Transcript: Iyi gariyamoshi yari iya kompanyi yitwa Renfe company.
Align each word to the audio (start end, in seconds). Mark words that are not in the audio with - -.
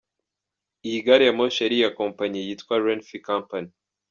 Iyi 0.87 0.99
gariyamoshi 1.05 1.59
yari 1.61 1.75
iya 1.79 1.91
kompanyi 1.99 2.39
yitwa 2.47 2.73
Renfe 2.83 3.17
company. 3.29 3.69